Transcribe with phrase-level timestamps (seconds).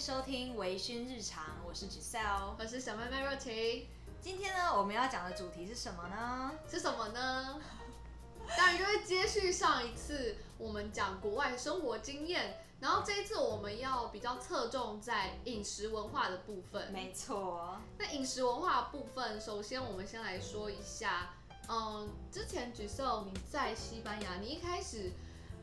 [0.00, 3.86] 收听微醺日常，我是 Giselle，我是小妹妹若晴。
[4.22, 6.52] 今天呢，我们要讲的主题是什么呢？
[6.66, 7.60] 是什么呢？
[8.56, 16.90] 当然就是接续上一次我们讲国外生活经验，然后这一次我们要比较侧重在饮食文化的部分。
[16.90, 21.34] 没错，那饮食文化部分，首先我们先来说一下，
[21.68, 25.12] 嗯，之前 Giselle 你在西班牙，你一开始，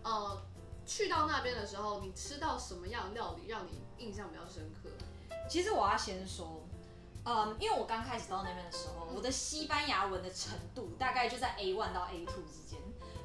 [0.03, 0.39] 呃。
[0.87, 4.89] 去到那边的时候，你吃到什么样的料理让你印象比较深刻？
[5.49, 6.65] 其实我要先说，
[7.25, 12.79] 嗯，因为我刚开始到那边的时候，我的西班牙文的程度大概就在 A one 到 A two 之间，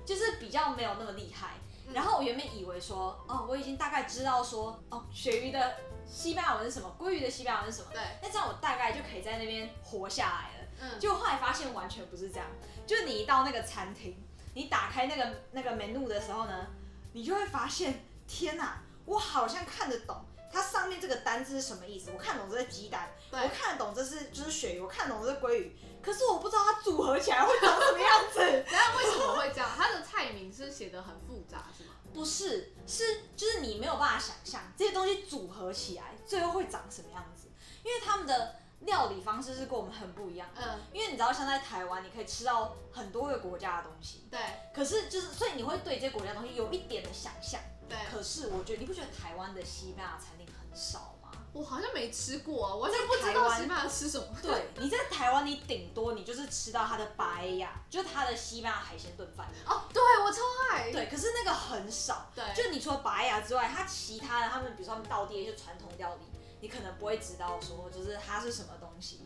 [0.04, 1.54] 就是比较没有那么厉害。
[1.92, 10.68] 然后我原本以为说，哦，我已经大概知道说，哦，鳕鱼的西班牙文是什么，鲑鱼的西班牙文是什么，对，那这样我大概就可以在那边活下来了。
[10.80, 12.46] 嗯，就后来发现完全不是这样，
[12.86, 14.16] 就是你一到那个餐厅，
[14.54, 16.66] 你打开那个那个 menu 的时候呢。
[17.12, 22.10] 你就会发现，天哪，我好像看得懂它上面这个单字是什么意思。
[22.12, 25.76] 我看懂这是鸡蛋，我看得懂这是就是鳕鱼，我看懂这是鲑鱼。
[26.02, 28.40] 可是我不知道它组合起来会长什么样子。
[28.70, 29.70] 那为什么会这样？
[29.76, 31.92] 它的菜名是写的很复杂，是吗？
[32.12, 37.48] 不是，是就是你没有办法想象这些东西组合起来最后会长什么样子，
[37.84, 38.61] 因为他们的。
[38.84, 44.40] 料理方式是跟我们很不一样，嗯，因为你知道，像在台湾，你可以吃到很多个国家的东西，对。
[44.74, 47.96] 可是就是，所以你会对这些国家东西有一点的想象，对。
[48.10, 51.30] 可是我觉得，你不觉得台湾的西班牙餐厅很少吗？
[51.52, 54.26] 我好像没吃过啊，我在不知道西班牙吃什么。
[54.40, 59.46] 对，你在台湾，你顶多你就是吃到它的白呀，就是它的西班牙海鲜炖饭。
[59.66, 60.40] 哦，对我超
[60.72, 60.90] 爱。
[60.90, 62.30] 对，可是那个很少。
[62.34, 66.31] 对，就你除了白牙之外，它其他的，他们比如说他们道地一些传统料理，
[66.62, 69.20] 你可能不会知道说，就是它是什么东西。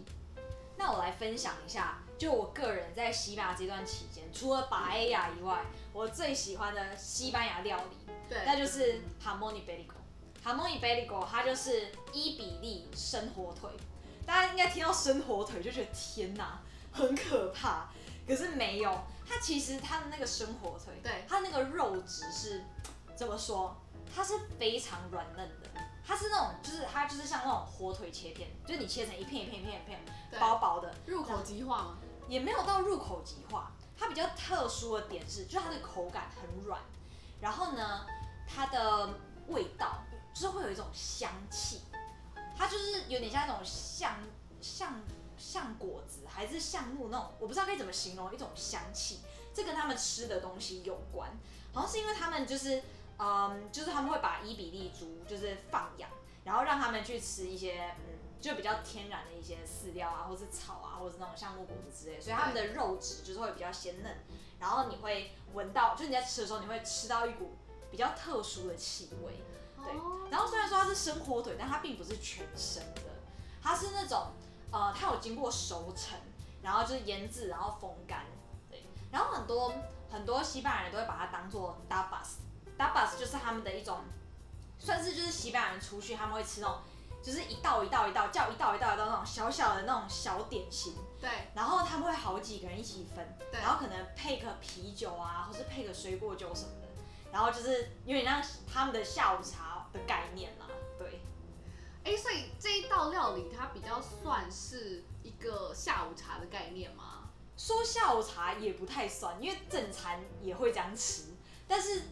[0.78, 9.92] 那我来分享一下，就我个人在西班牙这段期间，除了巴埃亚以外，我最喜欢的西班牙料理，对，那就是 Bellico。
[10.42, 13.68] Harmoni Bellico 它就是伊比利生火腿。
[14.24, 16.58] 大家应该听到生火腿就觉得天哪，
[16.90, 17.90] 很可怕。
[18.26, 18.90] 可是没有，
[19.28, 22.64] 它其实它的那个生火腿，对，它那个肉质是
[23.14, 23.76] 怎么说？
[24.14, 25.80] 它是非常软嫩的。
[26.06, 30.00] 它是那种，就是它就是像那种火腿切片，就是你切成一片一片一片一片，
[30.38, 31.98] 薄薄的，入口即化吗？
[32.28, 36.80] 也没有到入口即化，它比较特殊的点是，就它的口感很软，
[37.40, 38.06] 然后呢，
[38.46, 39.18] 它的
[39.48, 41.80] 味道就是会有一种香气，
[42.56, 44.14] 它就是有点像那种像
[44.60, 44.94] 像
[45.36, 51.28] 像果子还是橡木那种，我不知道该怎么形容一种香气，这跟他们吃的东西有关，
[51.72, 52.80] 好像是因为他们就是。
[53.18, 56.10] 嗯，就是他们会把伊比利猪就是放养，
[56.44, 64.16] 然后让他们去吃一些嗯，就比较天然的一些饲料啊，或是草啊，或者是那种橡木果子之类，所以他们的肉质就是会比较鲜嫩，
[64.60, 67.56] 然后你会闻到，就是你在吃的时候，你会吃到一股
[67.90, 69.42] 比较特殊的气味，
[69.82, 69.92] 对。
[70.30, 73.02] 然后虽然说它是生火腿，但它并不是全生的，
[73.62, 74.26] 它是那种
[74.70, 76.18] 呃，它有经过熟成，
[76.60, 78.26] 然后就是腌制，然后风干，
[78.68, 78.84] 对。
[79.10, 79.72] 然后很多
[80.10, 82.40] 很多西班牙人都会把它当做 dabas。
[82.78, 84.00] Dabas 就是他们的一种，
[84.78, 86.80] 算是就是西班牙人出去他们会吃那种，
[87.22, 90.94] 就是一道一道一道叫一道一道一道那种小小的那种小点心。
[91.20, 91.30] 对。
[91.54, 93.60] 然后他们会好几个人一起分，对。
[93.60, 96.88] 然后可能配个啤酒啊，或是配个水果酒什么的，
[97.32, 100.66] 然后就是有点像他们的下午茶的概念啦。
[100.98, 101.20] 对。
[102.04, 107.30] 哎，所以这一道料理它比较算是一个下午茶的概念吗？
[107.56, 111.34] 说下午茶也不太算，因为正餐也会这样吃，
[111.66, 112.02] 但是。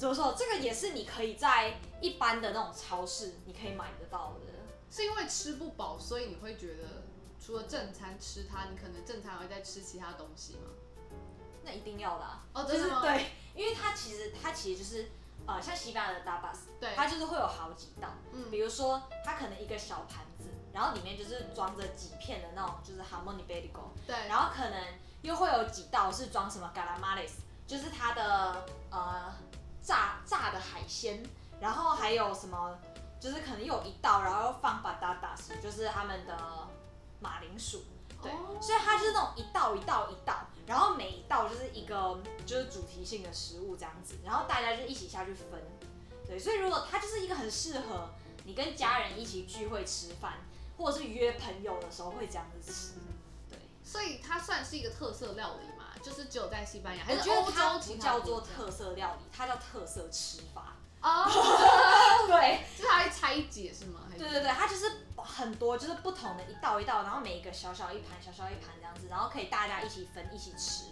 [0.00, 0.34] 怎么说？
[0.34, 4.50] 这个也是你可以在一般的那种超市，你可以买得到的。
[4.90, 7.02] 是因为吃不饱，所以你会觉得
[7.38, 10.70] 除了正餐吃它，你可能正餐还会再吃其他东西吗？
[11.62, 12.46] 那一定要的啊！
[12.54, 15.10] 哦，就是对，因为它其实它其实就是
[15.46, 18.08] 呃，像西班牙的 dabas，对，它就是会有好几道。
[18.32, 24.82] 嗯，比如说它可能一个小盘子，然后里面就是装着几片的那种就是 harmoni bellico，对，然后可能
[25.20, 27.32] 又会有几道是装什么 galamales，
[27.66, 29.30] 就是它的呃。
[29.82, 31.22] 炸炸的海鲜，
[31.60, 32.78] 然后还有什么？
[33.20, 36.34] 就是可能有一道，然后又放巴达达斯，就是他们的
[37.20, 37.82] 马铃薯。
[38.22, 38.30] 对，
[38.60, 45.60] 所以它就是那种一道一道一道，然后每一道就是一个就是主题性的食物这样子，然后大家就一起下去分。
[46.26, 48.10] 对，所以如果它就是一个很适合
[48.44, 50.34] 你跟家人一起聚会吃饭，
[50.76, 52.92] 或者是约朋友的时候会这样子吃。
[53.48, 55.79] 对，所以它算是一个特色料理嘛？
[56.02, 60.74] 就是只有在西班牙，我觉得它不叫做特色料理，它叫特色吃法。
[61.02, 61.24] 哦，
[62.28, 64.00] 对，就是它会拆解是吗？
[64.18, 70.90] 对对对，它就是很多，就是不同的一道一道，然后每一个小小一盘，小小一盘这样子，然后可以大家一起分一起吃。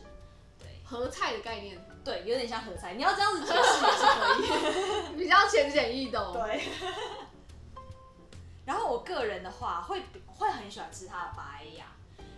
[0.58, 1.78] 对，合菜的概念。
[2.02, 6.32] 对，有点像合菜，你要这样子解释也是可以， 比较浅显易懂。
[6.32, 6.66] 对。
[8.64, 11.84] 然后我个人的话会比会很喜欢吃它的白牙，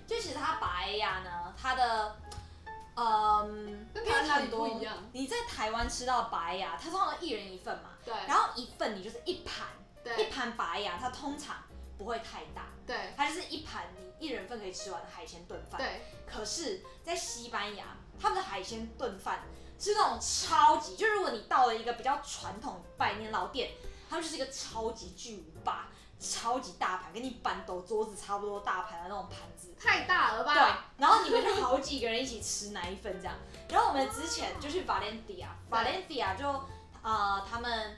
[0.08, 2.16] 就其实它白牙呢，它的
[3.00, 5.08] 嗯，跟台湾不一样。
[5.12, 8.12] 你在台湾吃到白牙，它通常一人一份嘛，对。
[8.28, 9.68] 然后一份你就是一盘，
[10.18, 11.56] 一盘白牙，它通常
[11.96, 13.14] 不会太大，对。
[13.16, 15.78] 它就是一盘你一人份可以吃完的海鲜炖饭。
[15.78, 19.44] 对，可是，在西班牙，他们的海鲜炖饭
[19.78, 23.70] 是那种超级，就如果你到了一个比较传统百年老店，
[24.10, 25.88] 他们就是一个超级巨无霸、
[26.20, 29.74] 超级大盘，跟你板斗桌子差不多大盘的那种盘子。
[29.80, 30.52] 太大了吧？
[30.52, 30.62] 对，
[30.98, 33.34] 然后你们就好几个人一起吃那一份这样。
[33.70, 36.46] 然后我们之前就去 Valencia，Valencia 就
[37.02, 37.96] 呃他们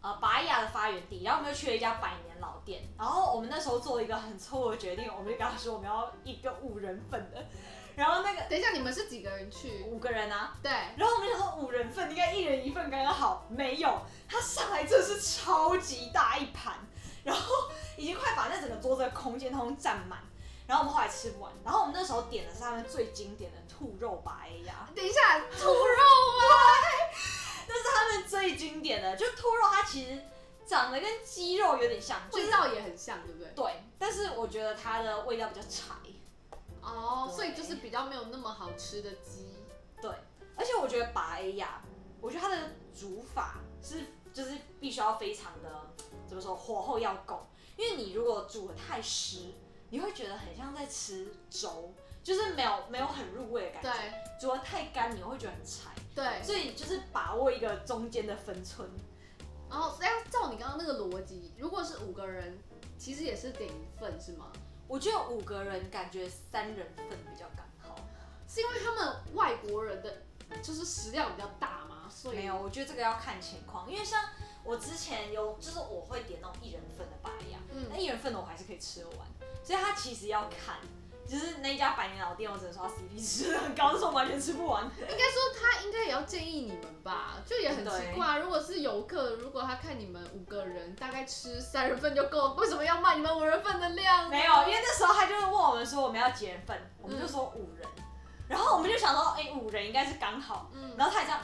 [0.00, 2.82] 呃拔牙的发源地，然后我们就去了一家百年老店。
[2.98, 7.46] 然后我们那时候做了一个很错误的决定，我们就跟他说我们要一个五人份的，
[7.94, 9.84] 然后那个等一下，你们是几个人去？
[9.84, 10.56] 五个人啊。
[10.60, 16.74] 对，然后我们想说五人份应该一人一份刚刚好，没有，他上来真的是超级大一盘，
[17.24, 20.18] 然后 已经快把那整个桌子的空间通通占满。
[20.64, 26.46] 然后我们后来吃不完，然后我们那时候点的是他们最经典的兔肉白鸭，等一下， 兔肉吗？
[27.68, 30.22] 那是他们最经典的，就兔肉它其实
[30.64, 33.52] 长得跟鸡肉有点像，味道也很像，对不对？
[33.54, 35.92] 对，但是我觉得它的味道比较柴，
[36.80, 39.56] 哦，对所以就是比较没有那么好吃的鸡。
[40.00, 40.10] 对，
[40.56, 41.82] 而且我觉得白鸭，
[42.20, 42.56] 我觉得它的
[42.98, 45.90] 煮法是就是必须要非常的
[46.26, 49.52] 怎么说，火候要够，因为你如果煮的太湿，
[49.90, 51.92] 你会觉得很像在吃粥，
[52.22, 53.90] 就是没有没有很入味的感觉。
[53.92, 58.88] 对煮的太干，你会觉得很柴，对，所以就是把握一个中间的分寸。
[59.70, 62.58] 然后要照你刚刚那个逻辑，如果是五个人，
[62.98, 64.52] 其实也是点一份是吗？
[64.86, 67.96] 我觉得五个人感觉三人份比较刚好。
[68.46, 70.12] 是因为他们外国人的
[70.62, 72.06] 就是食量比较大吗？
[72.10, 74.22] 所以没有，我觉得这个要看情况，因为像
[74.64, 79.18] 我之前有，就是我会点那种一人份的拔牙，嗯那一人份的我还是可以吃得完，
[79.64, 80.76] 所以它其实要看，
[81.26, 84.84] 就是那家百年老店，我只能说它 CP 值很高，但是我完全吃不完。
[84.84, 88.38] 应该说他应该也要建议你们吧，就也很奇怪。
[88.38, 94.28] 如果是游客，如果他看你们五个人大概吃三人份就够了，为什么要卖你们五人份的量？
[94.28, 97.86] 没有，因为那时候他就问我们说我们要几人份，我们就说五人，
[98.48, 101.40] 然后我们就想说，哎、五人应该是刚好，嗯，然后他也这样，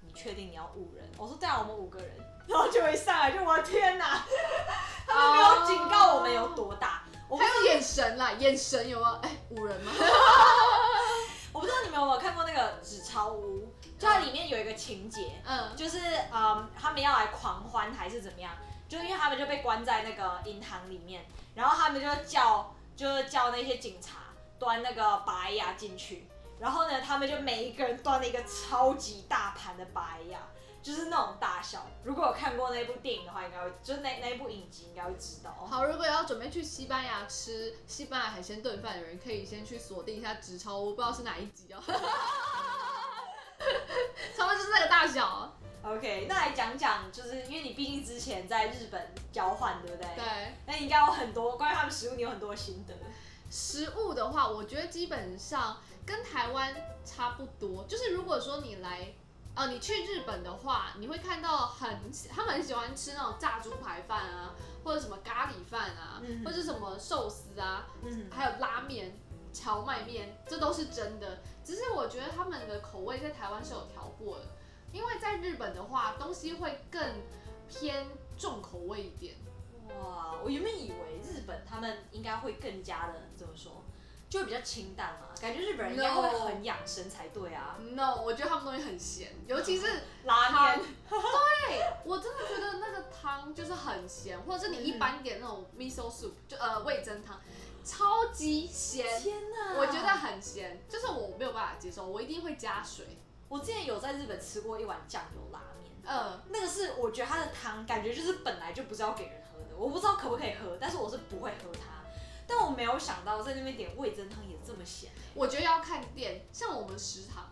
[0.00, 1.04] 你确定你要五人？
[1.16, 2.08] 我说对啊，我们五个人，
[2.46, 4.22] 然后就一上来就我的天哪，
[5.06, 9.14] 他们没有警告我们有多大，我不还有眼神啦，眼神有没有？
[9.22, 9.92] 哎、五人吗？
[11.52, 15.98] 我不知道你们有没有看过那个纸钞屋，就它里面有一个情节，嗯，就是
[16.32, 18.50] 嗯，他们要来狂欢还是怎么样？
[18.88, 21.24] 就因为他们就被关在那个银行里面，
[21.54, 24.18] 然后他们就叫就是叫那些警察
[24.58, 30.00] 端那个白牙进去，然后呢，他们就每一个人端了一个超级大盘的白
[30.30, 30.38] 牙，
[30.84, 31.86] 就是那种大小。
[32.04, 35.50] 如果有看过那部电影的话，应该会就是那那一部影集应该会知道。
[35.68, 41.82] 好，如果要准备去西班牙吃西班牙海鲜炖饭的人，可以先去锁定一下纸钞屋，不知道是哪一集哦。
[44.36, 45.52] 差不多就是那个大小啊。
[45.82, 50.14] OK，那来讲讲，就是因为你毕竟之前在日本交换，对不对？。
[50.16, 52.94] 对，那你应该有很多关于他们食物，你有很多心得。
[53.50, 57.84] 食物的话，我觉得基本上跟台湾差不多。
[57.84, 59.08] 就是如果说你来，
[59.56, 69.16] 呃，你去日本的话，你会看到很他们很喜欢吃那种炸猪排饭啊，或者什么咖喱饭啊，嗯或者什么寿司啊，嗯，还有拉面、
[69.52, 71.38] 荞麦面，这都是真的。
[71.62, 74.44] 只是我觉得他们的口味在台湾是有调过的，
[74.92, 77.00] 因为在日本的话，东西会更
[77.68, 78.06] 偏
[78.36, 79.36] 重口味一点。
[80.00, 83.83] 哇，我原本以为日本他们应该会更加的怎么说，
[84.28, 87.76] 就会比较清淡嘛，感觉日本人应该会很养生才对啊。
[87.92, 89.86] No，我觉得他们东西很咸，尤其是
[90.24, 91.18] 拉面，对
[92.04, 97.40] 我真的觉得那个汤就是很咸，或者是你一般点那种 miso soup，就呃味增汤，
[97.84, 99.78] 超级咸，天哪！
[99.78, 103.18] 我觉得很咸，就是我没有办法接受，我一定会加水。
[103.48, 111.93] 我之前有在日本吃过一碗酱油拉面，呃，那个是我觉得它的汤感觉就是本来就不是要给人喝的，我不知道可不可以喝，但是我是不会喝它。
[112.46, 115.10] 但我没有想到在那边点味噌汤也这么咸。
[115.34, 117.50] 我觉得要看店，像我们食堂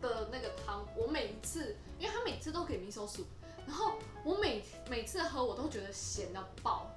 [0.00, 3.26] 的那个汤，我每一次，因为他每次都给 miso soup，
[3.66, 3.94] 然后
[4.24, 6.90] 我每每次喝我都觉得咸到爆。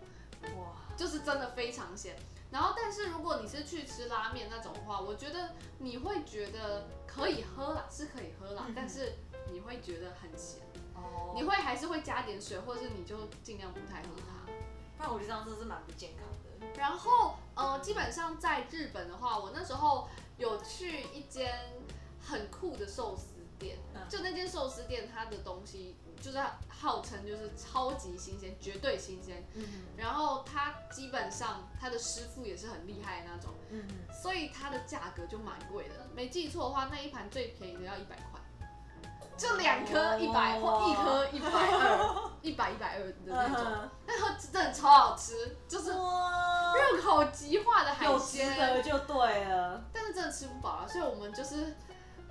[0.58, 2.16] 哇，就是真的非常咸。
[2.52, 9.14] 然后，但是如果你是去吃拉面那种的话，我觉得你会觉得可以喝啦，是可以喝啦，嗯但是
[9.52, 10.62] 你会觉得很咸，
[10.94, 14.46] 哦，你会还是会加点水，或者是你就尽量不太喝它。
[14.98, 16.45] 不然我觉得这样真的是蛮不健康的。
[16.78, 20.08] 然后，呃，基本上在日本的话，我那时候
[20.38, 21.52] 有去一间
[22.22, 24.02] 很酷的寿司店，嗯。
[24.10, 26.38] 就那间寿司店，它的东西就是
[26.70, 29.44] 号称就是超级新鲜，绝对新鲜。
[29.56, 29.66] 嗯
[29.98, 36.08] 然后它基本上它的师傅也是很厉害的那种，嗯所以它的价格就蛮贵的。
[36.14, 38.40] 没记错的话，那一盘最便宜的要一百块，
[39.38, 43.66] 就两颗一百或一颗一百二，一百一百二的那种。
[43.66, 48.58] 嗯，那颗真的超好吃，就是哇，入口即化的海有值鲜。
[48.58, 49.84] 得就对了。
[49.92, 51.76] 但是真的吃不饱啊，所以我们就是，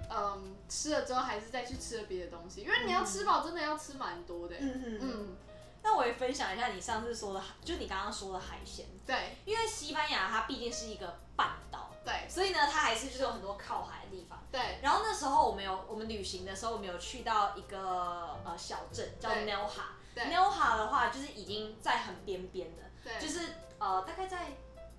[0.09, 4.55] 嗯，吃了之后还是再去吃了别的东西，因为你要吃饱，真的要吃蛮多的。
[4.61, 5.01] 嗯嗯嗯。
[5.03, 5.37] 嗯，
[5.83, 14.39] 那我也分享一下你上次说的海，就你刚刚说的海鲜，对因为西班牙它毕竟是一个半岛，对所以呢，它还是就是有很多靠海的地方。
[14.51, 19.69] 对然后那时候我们有我们旅行的时候，我们有去到一个呃小镇叫对 Nelha。
[20.15, 24.49] 对 Nelha 的话，就是已经在很边边的，对，就是呃大概在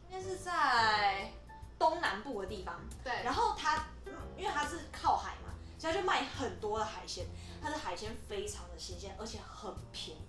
[0.10, 1.31] 应该是在
[1.79, 2.79] 东南部的地方。
[3.03, 7.25] 对，然后它嗯因为它是靠海嘛，所以它就卖很多的海鲜，
[7.62, 10.22] 它的海鲜非常的新鲜，而且很便宜。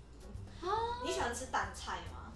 [0.61, 0.67] 啊
[1.03, 2.31] 你喜欢吃淡菜吗？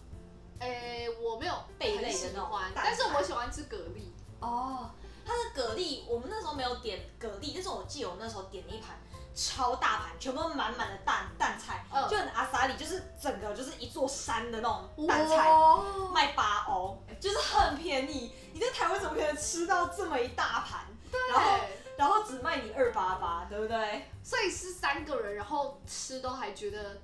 [0.59, 4.11] 诶、我没有贝类的那种欢，但是我喜欢吃蛤蜊。
[4.39, 4.91] 哦，
[5.25, 8.95] 它的蛤蜊，我们那时候没有点蛤蜊，但是我记得我那时候点了一盘
[9.33, 15.83] 超大盘，全部满满的蛋蛋菜，嗯就很阿萨里，就是整个就是一座山的那种蛋菜，哇
[16.13, 18.33] 卖八欧，就是很便宜。
[18.53, 20.85] 你在台湾怎么可能吃到这么一大盘？
[21.31, 24.09] 然后对，然后只卖你二八八，对不对？
[24.23, 26.97] 所以是三个人，然后吃都还觉得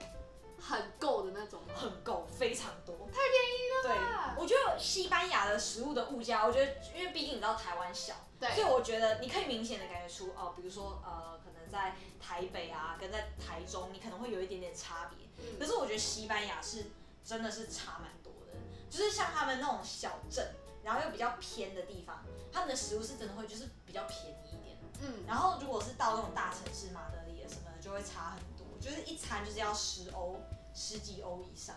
[0.67, 1.62] 很够的那种。
[1.74, 2.95] 很够，非常多。
[3.07, 15.27] 太便宜了对，我觉得西班牙的食物的物价，我觉得因为毕竟你知道台湾小，对所以我觉得你可以明显的感觉出哦，比如说呃，可能在台北啊，跟在台中，你可能会有一点点差别。
[15.59, 16.86] 可嗯，是我觉得西班牙是
[17.24, 18.57] 真的是差蛮多的，
[18.89, 24.77] 就是像他们那种小镇，然后又比较偏的地方，他们的食物是真的会就是比较便宜一点。
[25.00, 30.39] 嗯，然后如果是到那种大城市，马德里啊什么的，就会差很多，就是一餐就是要十欧、
[30.77, 31.75] 十几欧以上。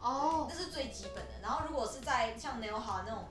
[0.00, 1.34] 哦对，那是最基本的。
[1.40, 3.24] 然后如果是在像 n e o h a 那种，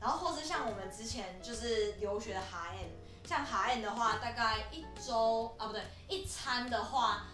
[0.00, 2.90] 然后或是像我们之前就是留学的哈 N，
[3.24, 7.26] 像哈 N 的话，大概一周啊不对，一餐的话，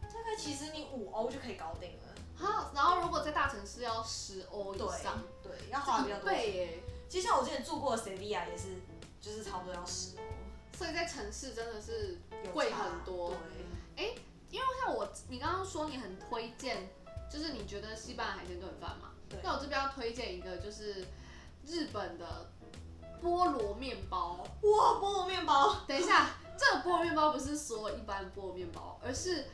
[0.00, 2.14] 大概其实你五欧就可以搞定了。
[2.36, 6.38] 好，然后如果在大城市要十欧以上，对，要花比较多钱。
[6.38, 6.82] 倍耶。
[7.08, 8.80] 其实像我之前住过的 Sevilla 也是，
[9.20, 10.22] 就是差不多要十欧，
[10.78, 13.34] 所以在城市真的是有贵很多。
[13.94, 14.18] 对，
[14.50, 16.88] 因为像我，你刚刚说你很推荐，
[17.30, 19.10] 就是你觉得西班牙海鲜炖饭嘛？
[19.28, 21.04] 对那我这边要推荐一个，就是
[21.66, 22.48] 日本的
[23.22, 24.46] 菠萝面包。
[24.62, 29.46] 哇，菠萝面包，等一下，这个菠萝面包不是所有一般的菠萝面包，而是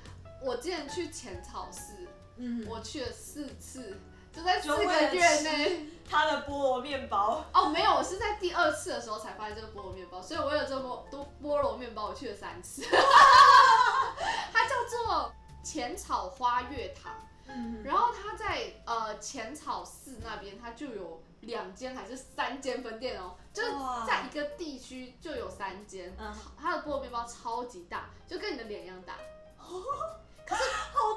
[0.42, 2.06] 我之前去浅草寺，
[2.36, 3.96] 嗯，我去了四次，
[4.32, 5.86] 就在四个月内。
[6.10, 12.82] 他的菠萝面包，哦，没有，我是在第二次的时候才发现这个菠萝面包，所以我为了这个菠多菠萝面包，我去了三次。
[14.52, 15.32] 它叫做
[15.64, 17.14] 浅草花月堂，
[17.46, 23.70] 嗯，然后它在呃浅草寺那边，它就有两间还是三间分店哦，就是
[24.06, 26.14] 在一个地区就有三间。
[26.18, 29.14] 嗯，它的菠萝面包超级大，就跟你的脸一样大，
[29.64, 29.78] 好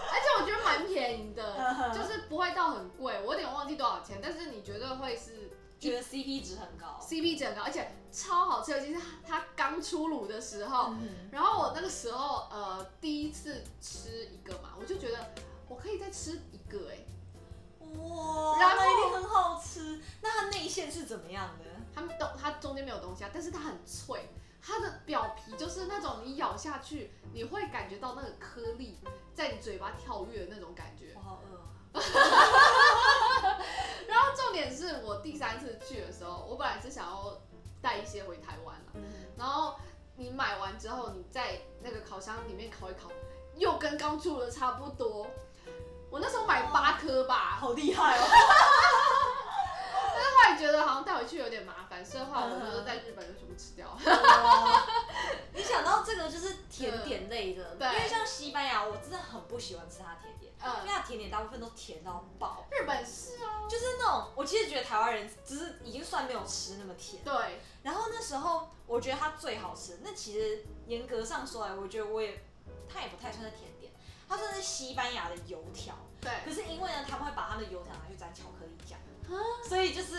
[0.79, 6.99] 蛮便宜的，嗯就是不会到很贵，我有点忘记多少钱，但是你绝对会是觉得 CP 值很高。
[7.01, 10.91] CP 值很高，而且超好吃，尤其是它刚出炉的时候。
[10.91, 15.19] 嗯然后我那个时候呃第一次吃一个嘛，我就觉得
[15.69, 16.99] 我可以再吃一个哎、
[17.97, 20.01] 哇，然后那一定很好吃。
[20.21, 21.65] 那它内馅是怎么样的？
[21.95, 24.29] 它们都它中间没有东西啊，但是它很脆，
[24.63, 28.99] 它的表皮就是那种你咬下去，你会感觉到那个颗粒
[29.35, 31.21] 在你嘴巴跳跃的那种感觉我。
[31.21, 31.67] 好饿哦。
[34.07, 37.41] 然后重点是我第三次去的时候，我本来是想要
[37.81, 39.03] 带一些回台湾了，嗯，
[39.37, 39.75] 然后
[40.17, 43.11] 你买完之后，你在那个烤箱里面烤一烤，
[43.57, 45.27] 又跟刚出的差不多。
[46.11, 48.25] 我那时候买八颗吧，好厉害哦。
[50.15, 53.89] 但是后来觉得好像带回去有点麻烦，所以后来我就是在日本就全部吃掉。
[53.89, 54.87] 哇
[55.55, 57.89] 你想到这个就是甜点类的，对。
[57.89, 67.23] 因为像西班牙，我真的很不喜欢吃它甜点，因嗯为，它甜点大部分都甜到爆，日本是啊，就是那种我其实觉得台湾人只是已经算没有吃那么甜。
[67.25, 72.43] 对，然后那时候我觉得它最好吃，那其实严格上说来，我觉得我也
[72.89, 73.93] 它也不太算是甜点，
[74.29, 75.95] 它算是西班牙的油条。
[76.21, 76.31] 对。
[76.45, 79.43] 可，是因为呢，他们会把他们的油条拿去沾巧克力酱，啊。
[79.67, 80.19] 所以就是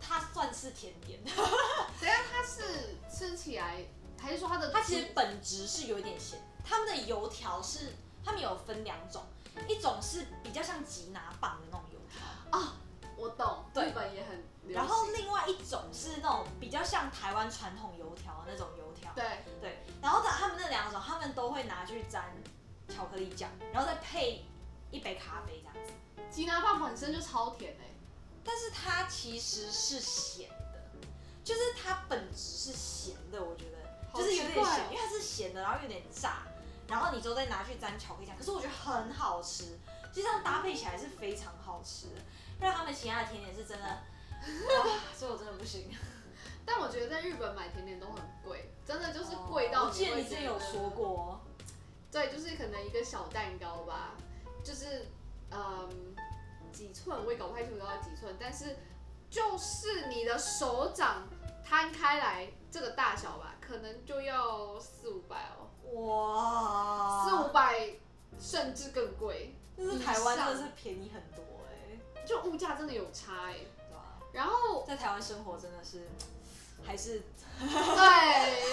[0.00, 1.22] 它算是甜点。
[1.24, 3.84] 等下它是 吃起来，
[4.18, 6.40] 还是说它的它其实本质是有一点咸。
[6.64, 9.22] 他们的油条是，他们有分两种，
[9.68, 12.76] 一种是比较像吉拿棒的那种油条啊，
[13.16, 19.10] 我懂，对日本也很然后另外一种是那种比较像台湾传统油条的那种油条。
[19.14, 22.32] 对对，然后他们那两种，他们都会拿去沾
[22.88, 24.44] 巧克力酱，然后再配
[24.90, 25.92] 一杯咖啡这样子。
[26.30, 27.86] 吉拿棒本身就超甜哎、
[28.44, 31.06] 但是它其实是咸的，
[31.44, 33.78] 就是它本质是咸的，我觉得
[34.14, 36.42] 就是有点咸，因为它是咸的，然后有点炸，
[36.88, 39.78] 然后你之后再拿去沾巧克力酱，可是我觉得很好吃，
[40.12, 42.20] 就这样搭配起来是非常好吃的。
[42.58, 45.90] 不然他们其他的甜点是真的，哇， 所以我真的不行。
[46.66, 51.40] 但我觉得在日本买甜点都很贵，真的就是贵到哦我记得你之前有说过，
[52.12, 54.14] 对，就是可能一个小蛋糕吧，
[54.62, 55.06] 就是
[55.50, 56.09] 嗯
[56.72, 58.76] 几寸，我也搞不太清楚到底几寸，但是
[59.28, 61.28] 就是你的手掌
[61.64, 67.90] 摊开来这个大小吧，可能就要四五百哦，哇，四五百
[68.38, 74.18] 甚至更贵，但是台湾真的是便宜很多哎、就物价真的有差哎、对吧？
[74.32, 76.08] 然后在台湾生活真的是
[76.84, 77.22] 还是
[77.58, 77.66] 对。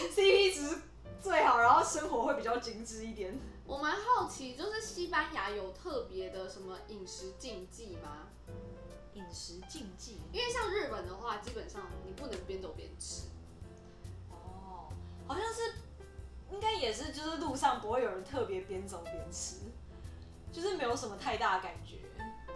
[0.18, 0.82] CP 值
[1.22, 3.38] 最好，然后生活会比较精致一点。
[3.68, 8.30] 我蛮好奇，就是西班牙有特别的什么饮食禁忌吗？
[9.14, 13.28] 饮食禁忌因为像日本的话，基本上你不能边走边吃。
[14.30, 14.88] 哦，
[15.28, 15.74] 好像是
[16.50, 19.58] 应该也是，就是路上不会有人特别边走边吃，
[20.50, 21.98] 就是没有什么太大的感觉。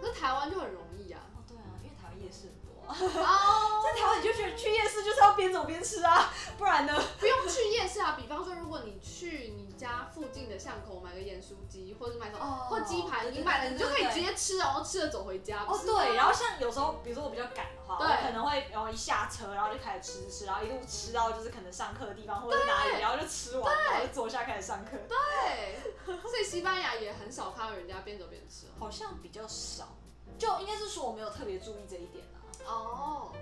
[0.00, 1.20] 可是台湾就很容易啊。
[1.36, 2.54] 哦，对啊，因为台湾夜市很
[2.92, 6.94] 哦，在台湾你就觉得去夜市就是要边走边吃啊， 不然呢？
[7.18, 8.14] 不用去夜市啊。
[8.18, 15.64] 比方说，如果你去你家附近的巷口买个盐酥鸡，或者是买什么，哦或鸡排，你买了你就可以直接吃，然后吃了走回家。
[15.64, 24.90] 哦，对，然后像有时候，比如说我比较赶的话，对我可能会然后一下车，然后就开始吃吃，然后一路吃到就是可能上课的地方或者是哪里，然后就吃完，然后就坐下开始上课。
[25.08, 28.66] 对，所以西班牙也很少看到人家边走边吃。
[28.78, 29.96] 好像比较少，
[30.38, 32.31] 就应该是说我没有特别注意这一点啊。
[32.66, 33.32] 哦，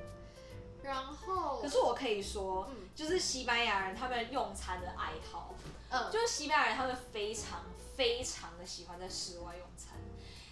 [0.83, 5.55] 然后可是我可以说，嗯就是西班牙人他们用餐的爱好，
[5.91, 7.61] 嗯，就是西班牙人他们非常
[7.97, 9.97] 非常的喜欢在室外用餐。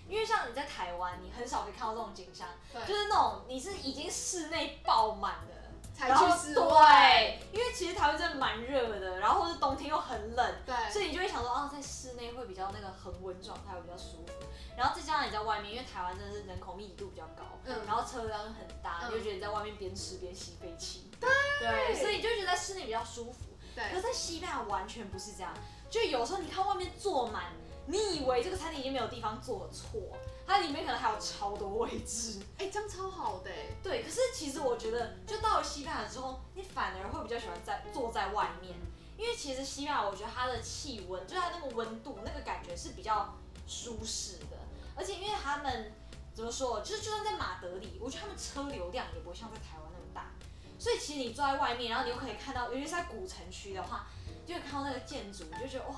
[0.08, 2.48] 因为像你在台湾，你很少可以看到这种景象，
[2.86, 5.54] 就，是那种你是已经室内爆满的，
[5.94, 7.38] 才然后去室外。
[7.52, 14.32] 对，因为其实台湾真的蛮热的，然后或是冬天又很冷，对，所以你就会想说，哦，在室内会比较那个恒温状态会比较舒服。
[14.78, 21.10] 然后再加上你在外面，因为台湾真的是人口密集度比较高，嗯然后车辆又很大，嗯你就觉得你在外面边吃边吸废气。
[21.20, 23.40] 对，对所以你就觉得在室内比较舒服。
[23.74, 25.52] 可对是，在西班牙完全不是这样，
[25.90, 27.52] 就有时候你看外面坐满，
[27.86, 32.40] 你以为这个餐厅已经没有地方坐，错，它里面可能还有超多位置。
[32.58, 33.66] 哎，这样超好的哎。
[33.82, 38.74] 对，可是其实我觉得，就到了西班牙之后，你反而会比较喜欢在坐在外面，
[39.16, 43.34] 因为其实西班牙我觉得它的气温，就是它那个温度，那个感觉是比较
[43.66, 44.57] 舒适的，
[44.98, 45.92] 而且因为他们
[46.34, 50.32] 怎么说，就是就算在马德里，我觉得他们车流量也不会像在台湾那么大，
[50.78, 54.06] 所以其实你坐在外面，然后你又可以看到，尤其是在古城区的话，
[54.44, 55.94] 就会看到那个建筑，你就觉得哇，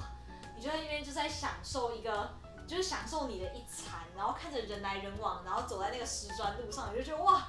[0.57, 2.31] 你就在那边就在享受一个。
[2.69, 7.49] 就是享受你的一餐，然后看着人来人往，然后走在那个石砖路上，你就觉得哇，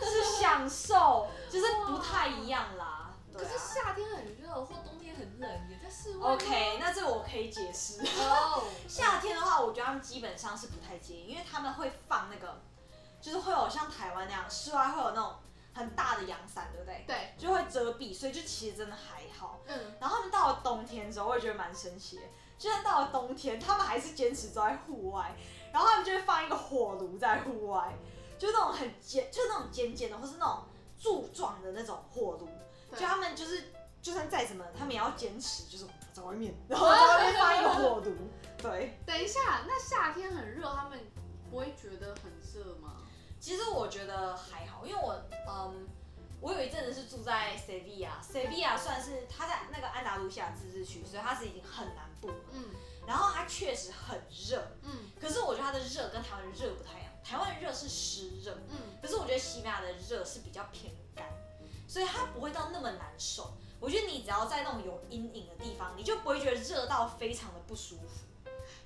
[0.00, 3.12] 是享受，就是不太一样啦。
[3.34, 5.03] 可是夏天很热，或冬天
[5.34, 6.32] 很冷，也在室外。
[6.32, 8.00] OK，那这个我可以解释。
[8.20, 12.60] 哦， 夏天的话，我觉得他们基本上是不太介意，因为他们会放那个，
[13.20, 15.34] 就是会有像台湾那样，室外会有那种
[15.74, 17.04] 很大的阳伞，对不对？
[17.06, 19.60] 对，就会遮蔽，所以就其实真的还好。
[19.66, 22.22] 嗯，然后他们到了冬天之后，我也觉得蛮神奇的。
[22.56, 25.34] 就算到了冬天，他们还是坚持坐在户外，
[25.72, 27.92] 然后他们就会放一个火炉在户外，
[28.38, 30.62] 就那种很尖，就那种尖尖的，或是那种
[30.96, 32.48] 柱状的那种火炉。
[32.96, 33.72] 就他们就是，
[34.04, 38.14] 就算再怎么，他们也要坚持，就是在外面，然后在外面放一个火炉。
[38.60, 41.00] 对，等一下，那夏天很热，他们
[41.50, 42.96] 不会觉得很热吗？
[43.40, 45.88] 其实我觉得还好，因为我嗯，
[46.42, 52.34] 我有一阵子是住在 Sevilla，Sevilla 算是它在那个安达卢西亚自治区，所以它是已经很南部了。
[52.52, 52.62] 嗯
[53.06, 61.26] 然后它确实很热，嗯可是我觉得它的热跟台湾的热不太一样，台湾的热是湿热，嗯，可是我觉得西班牙的热是比较偏干，
[61.86, 63.52] 所以它不会到那么难受。
[63.84, 68.24] 我觉得你只要在那种有阴影的地方，你就不会觉得热到非常的不舒服。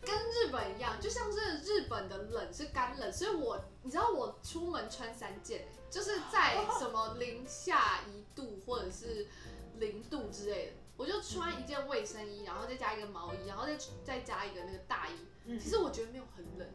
[0.00, 9.28] 跟日本一样，就像是日本的冷是干冷，所以我你知道我出门穿三件，就是在什么零下一度或者是
[9.76, 15.12] 零度之类的，我就穿一件卫生衣，然后再加一个毛衣，然后再再加一个那个大衣。
[15.44, 16.68] 嗯其实我觉得没有很冷，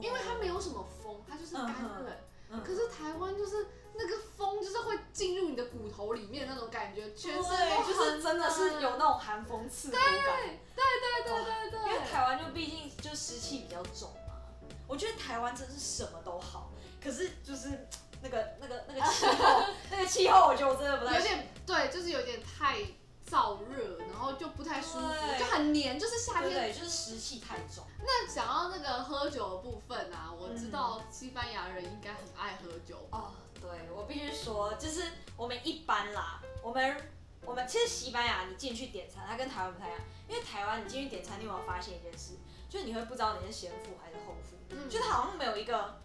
[0.00, 1.66] 因为它没有什么风，它就是干
[2.04, 2.12] 冷。
[2.50, 3.66] 嗯可是台湾就是
[3.98, 10.04] 那个风，就是会进入你的骨头里面那种感觉，全身都，就是真的是有那种寒风刺骨感。
[10.76, 11.98] 对对对对对因为。
[12.08, 14.34] 台湾就毕竟就湿气比较重嘛，
[14.86, 16.70] 我觉得台湾真是什么都好，
[17.02, 17.86] 可是就是
[18.22, 22.78] 那个那个那个气候，那个气候， 我觉得我真的不太有点对，就是有点太
[23.28, 25.08] 燥热，然后就不太舒服，
[25.38, 26.50] 就很黏，就是夏天。
[26.50, 27.84] 对对，就是湿气太重。
[27.98, 33.06] 那讲到那个喝酒的部分啊，我知道西班牙人应该很爱喝酒。
[33.10, 35.02] 哦，对我必须说，就是
[35.36, 36.96] 我们一般啦，我们
[37.44, 42.34] 我们其实西班牙你进去点餐，它跟台湾不太一样，因为台湾你进去点餐，你有没有发现一件事，
[42.68, 44.88] 就是你会不知道你是先付还是后付，嗯。
[44.88, 46.00] 就它好像没有一个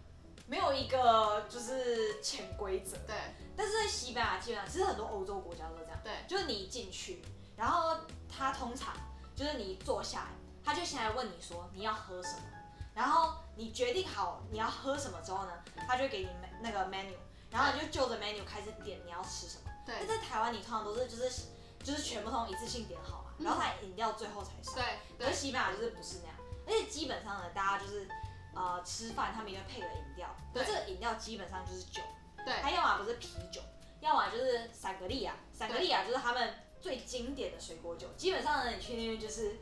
[0.46, 3.14] 没有一个就是潜规则，对。
[3.56, 7.22] 但是在西班牙基本上，其实很多欧洲国家都这样，对，就是你一进去，
[7.56, 7.96] 然后
[8.28, 8.94] 他通常
[9.36, 10.26] 就是你坐下来，
[10.64, 12.42] 他就先来问你说你要喝什么，
[12.94, 15.52] 然后你决定好你要喝什么之后呢，
[15.86, 16.28] 他就给你
[16.60, 17.14] 那个 menu，
[17.54, 19.70] 然后你就就着 menu 开始点你要吃什么。
[19.86, 21.30] 对那在台湾你通常都是就是
[21.84, 24.74] 就是全部通一次性点好嘛，嗯然后他饮料最后才上。
[24.74, 24.82] 对
[25.16, 26.36] 可是对西班牙就是不是那样，
[26.66, 28.08] 而且基本上呢，大家就是
[28.54, 32.02] 呃吃饭他们也会配个饮料，可对这个饮料基本上就是酒。
[32.44, 33.62] 对它要么不是啤酒，
[34.00, 35.34] 要么就是散格利亚。
[35.52, 38.08] 散格利亚就是他们最经典的水果酒。
[38.18, 39.56] 基本上呢，你去那边就是，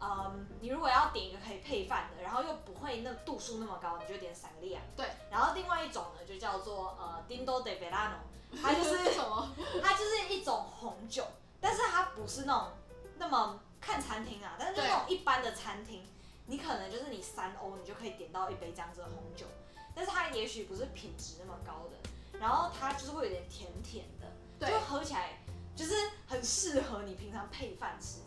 [0.00, 4.80] 嗯，你如果要点一个可以配饭的，然后又不会那度数那么高，你就点散格利亚。
[4.96, 5.06] 对。
[5.30, 8.18] 然后另外一种呢，就叫做呃 Dindo de Verano，
[8.60, 9.48] 它就是什么？
[9.82, 11.26] 它就是一种红酒，
[11.60, 12.68] 但是它不是那种
[13.16, 16.06] 那么看餐厅啊，但是就那种一般的餐厅，
[16.46, 19.46] 你可能就是你三欧你就可以点到一杯这样子的红酒，
[19.94, 24.26] 但是它也许不是品质那么高的，然后它就是会有点甜甜的，
[24.58, 25.38] 对就喝起来
[25.74, 25.94] 就是
[26.26, 28.20] 很适合你平常配饭吃。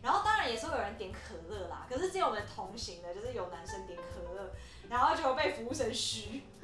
[0.00, 4.50] 然后当然也是会有人点可乐啦，可是只有我们同行的，就是有男生点可乐，
[4.88, 6.44] 然后就被服务生嘘。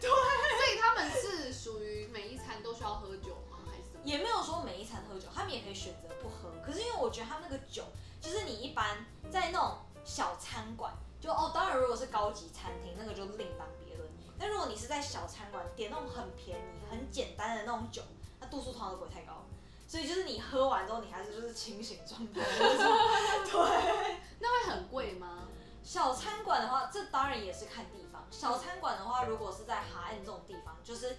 [0.00, 3.58] 对所以他们是属于每一餐都需要喝酒吗？
[3.66, 3.82] 还是？
[4.04, 6.50] 也没有说每一餐喝酒，他们也可以选择不喝。
[6.64, 7.84] 可是因为我觉得他们那个酒，
[8.20, 14.08] 就是你一般在那种小餐馆，就哦，当然如果是高级餐厅，那个就另当别论。
[14.38, 18.02] 但如果你是在小餐馆点那种很便宜、很简单的那种酒，
[18.40, 19.44] 那度数通常都不会太高。
[19.92, 23.62] 所以就是你喝完之后，你还是就是清醒状态的那种。
[23.62, 24.16] 对。
[24.40, 25.46] 那会很贵吗？
[25.82, 28.26] 小餐馆的话，这当然也是看地方。
[28.30, 31.18] 小餐馆的话，如果是在海岸这种地方，就是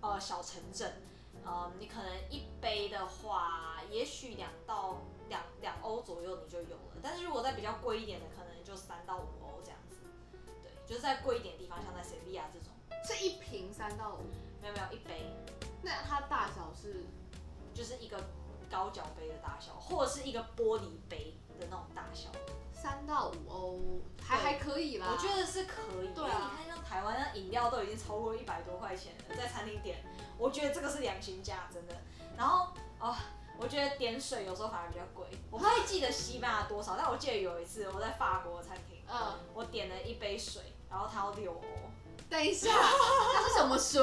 [0.00, 1.02] 呃小城镇，
[1.44, 6.96] 呃，你可能一杯的话，也许两到两两欧左右你就有了。
[7.02, 9.96] 但是如果在比较贵一点的，可能就三到五欧这样子。
[10.62, 12.72] 对，就是在贵一点的地方，像在塞维利亚这种，
[13.04, 14.24] 是一瓶三到五，
[14.62, 15.30] 没有没有一杯，
[15.82, 17.04] 那它大小是
[17.76, 18.16] 就是一个
[18.70, 22.30] 高脚杯的大小，或者是一个玻璃杯的那种大小。
[22.72, 25.08] 三到五欧，还对还可以啦。
[25.10, 30.04] 我觉得是可以，对啊你看像台湾那饮料都已经超过一百多块钱了，在餐厅点，
[30.38, 31.94] 我觉得这个是良心价，真的。
[32.36, 32.68] 然后
[33.00, 33.16] 哦，
[33.58, 41.62] 我觉得点水有时候反而比较贵，我不太记得西班牙多少，但我记得有一次我在法国餐厅，嗯，我点了一杯水，然后它要六欧，
[42.28, 44.02] 等一下，它是什么水？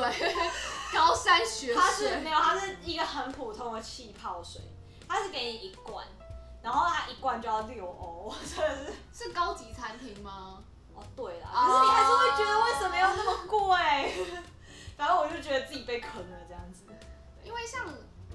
[0.93, 1.75] 高山雪水。
[1.75, 4.61] 它是没有，它是一个很普通的气泡水，
[5.07, 6.05] 它是给你一罐，
[6.61, 9.25] 然后它一罐就要六欧，我 真的是。
[9.25, 10.63] 是高级餐厅吗？
[10.95, 14.43] 哦，对啦，哦可是你还是会觉得为什么要那么贵？
[14.95, 16.83] 反正我就觉得自己被坑了这样子。
[17.43, 17.85] 因为像，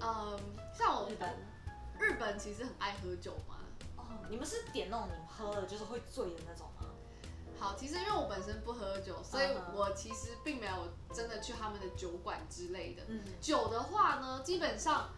[0.01, 0.39] 嗯，
[0.77, 1.49] 像我日本，
[1.99, 3.55] 日本其实很爱喝酒嘛。
[3.97, 6.78] 哦，你们是点那种你们喝了就是会醉的那种吗？
[7.61, 13.03] 好，其实因为我本身不喝酒，所以我其实并没有真的去他们的酒馆之类的。
[13.09, 15.09] 嗯，酒的话呢，基本上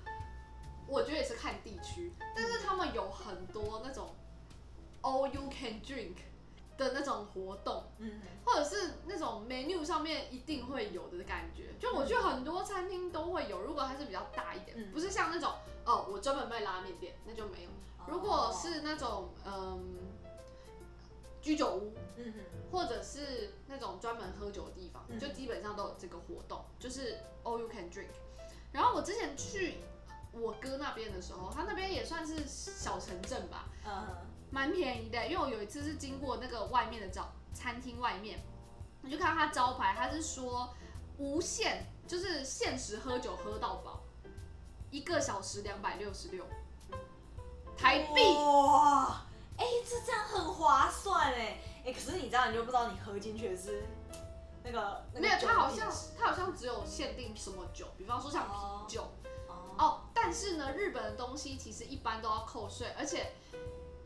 [0.88, 4.14] 我觉得也是看地区，但是他们有很多那种
[5.02, 6.16] all you can drink
[6.78, 11.74] 的那种活动，嗯或者是那种 menu 上面一定会有的感觉。
[11.78, 15.52] 就我觉得很多餐厅都会有，如果它是比较大一点，嗯不是像那种
[15.84, 17.70] 哦我专门卖拉面店，那就没有。
[18.06, 20.09] 如果是那种嗯
[21.40, 28.10] 居酒屋，嗯哼，或者是那种专门喝酒的地方，嗯就基本上都有这个活动，就是 all you can drink。
[28.72, 29.78] 然后我之前去
[30.32, 34.16] 我哥那边的时候，他那边也算是小城镇吧，嗯哼，
[34.50, 35.26] 蛮便宜的。
[35.26, 38.38] 因为我有一次是经过那个外面的早餐厅外面，
[39.02, 40.72] 我就看到他招牌，他是说
[41.18, 44.02] 无限，就是限时喝酒喝到饱，
[44.90, 46.44] 一个小时两百六十六
[47.76, 48.22] 台币。
[48.22, 48.89] 哇，
[52.80, 53.82] 道你喝进去的是
[54.64, 59.02] 那个那个没有，它好像的品质他好像只有限定什么酒，比方说像哦啤酒。
[59.48, 63.32] 哦，哦，但是呢，日本的东西其实一般都要扣税，而且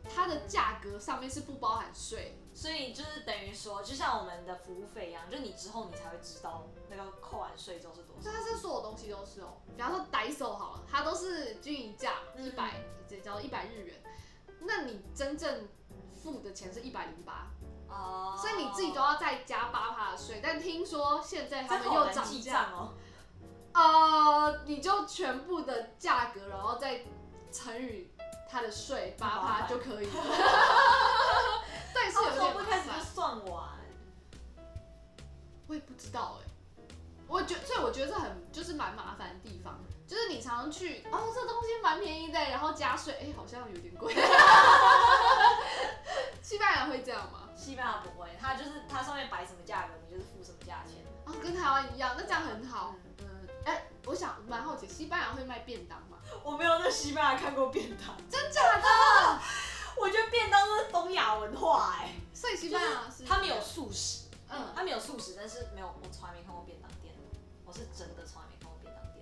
[0.03, 2.39] 它的价格上面是不包含税。
[2.53, 8.21] 所以就是等于说，就像我们的服务费一样，就你之后你才会知道那个扣完税之后是多少。
[8.21, 14.01] 所是所有东西都是哦，比方说傣手好了，它都是均一价嗯一百，这叫一百日元。
[14.61, 15.67] 那你真正
[16.15, 17.51] 付的钱是一百零八，
[17.95, 20.39] 哦，所以你自己都要再加八趴的税。
[20.43, 22.93] 但听说现在他们又涨价，哦。
[23.73, 27.01] 呃，你就全部的价格，然后再
[27.51, 28.11] 乘以
[28.49, 30.11] 它的税八趴就可以了。
[31.93, 33.69] 对，是有点为什么不开始就算完？
[35.67, 36.45] 我也不知道哎、
[37.27, 44.13] 我觉所以我觉得这很就是蛮麻烦的地方，就是你常常去哦，这东西蛮便宜的，然后加税，哎、好像有点贵。
[46.41, 47.49] 西班牙会这样吗？
[47.55, 51.03] 西班牙不会，它就是它上面摆什么价格，你就是付什么价钱。
[51.25, 52.93] 哦、跟台湾一样，那这样很好。
[53.19, 56.17] 嗯嗯，哎、我想蛮好奇，西班牙会卖便当吗？
[56.43, 59.39] 我没有在西班牙看过便当，真假的？
[59.97, 67.15] 我觉得便当都是东亚文化哎、所以西班牙是他们有素食，嗯他们有素食，但是没有，我从来没看过便当店，
[67.65, 69.14] 我是真的从来没看过便当店。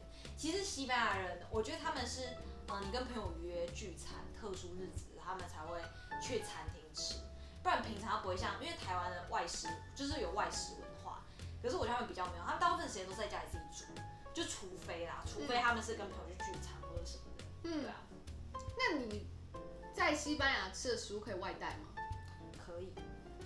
[0.43, 2.27] 其实西班牙人，我觉得他们是，
[2.67, 5.79] 嗯、你跟朋友约聚餐，特殊日子，他们才会
[6.21, 7.15] 去餐厅吃，
[7.63, 11.23] 不然平常不会像，因为台湾的外食就是有外食文化，
[11.61, 14.01] 可是我觉得他们比较没有，他们大部分时间都在家里自己煮，
[14.33, 17.95] 就除非啦，除非他们是跟朋友去聚餐或者什么的，嗯对，啊，
[18.77, 19.25] 那你
[19.95, 21.95] 在西班牙吃的食物可以外带吗？
[22.65, 22.93] 可以。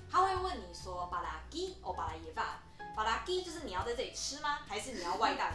[0.10, 2.60] 他会问你说巴拉基哦巴拉耶发，
[2.96, 4.62] 巴拉基就是你要在这里吃吗？
[4.68, 5.54] 还是你要外带？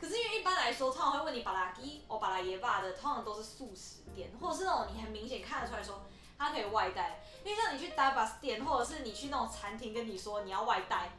[0.00, 6.06] 可是因为一般来说，通常会问你巴拉基哦巴拉耶巴的，通常都是素食店，或者是那种你很明显看得出来说
[6.38, 7.20] 它可以外带。
[7.44, 11.12] 因为像你去 d a b a s 店，或者是你去那种餐厅跟你说你要外带，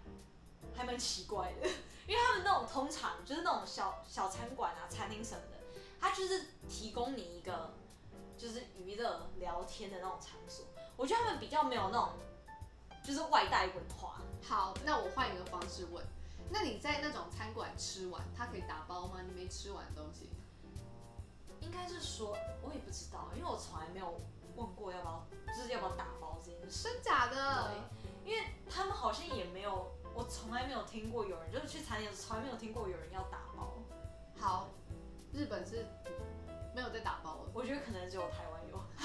[0.76, 1.68] 还蛮奇怪的。
[2.08, 5.58] 因为他们那种通常就是那种小小餐馆啊、餐厅什么的，
[6.00, 7.74] 它就是提供你一个
[8.38, 10.66] 就是娱乐聊天的那种场所。
[10.96, 12.14] 我觉得他们比较没有那种
[13.04, 14.20] 就是外带文化。
[14.42, 16.04] 好，那我换一个方式问，
[16.52, 19.22] 那你在那种餐馆吃完，它可以打包吗？
[19.26, 20.30] 你没吃完的东西？
[21.62, 24.20] 应该是说，我也不知道，因为我从来没有
[24.56, 26.84] 问过要不要，就是要不要打包这件事。
[26.84, 27.72] 真假的？
[28.26, 33.78] 因为他们好像也没有，我从来没有听过有人，就是去餐厅从来没有听过有人要打包。
[34.38, 34.70] 好，
[35.34, 35.86] 日本是
[36.74, 37.52] 没有在打包的。
[37.54, 38.80] 我觉得可能只有台湾有。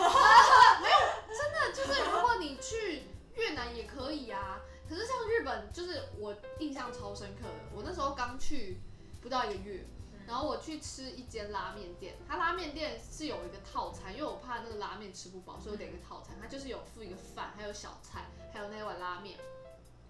[1.28, 3.04] 真的就是，如果你去
[3.34, 4.60] 越南也可以啊。
[4.88, 7.54] 可是像日本，就是我印象超深刻的。
[7.74, 8.78] 我那时候刚去
[9.22, 9.86] 不到一个月，
[10.26, 16.36] 然后我去吃一间拉面店，它拉面店是有一个套餐，因为我怕那个拉面吃不饱，所以我点一个套餐。
[16.40, 19.38] 它就是有附一个饭，还有小菜，还有那碗拉面。